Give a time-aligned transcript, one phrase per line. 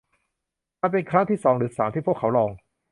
[0.81, 2.51] มันเป็นครั้งที่สองหรือสามที่พวกเขาลอง